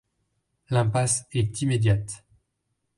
[0.71, 2.25] L'impasse est immédiate.